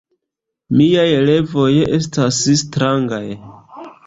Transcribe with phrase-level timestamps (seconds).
[0.79, 1.67] Miaj revoj
[1.99, 3.23] estas strangaj.